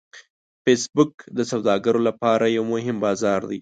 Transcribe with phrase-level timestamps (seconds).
[0.63, 3.59] فېسبوک د سوداګرو لپاره یو مهم بازار دی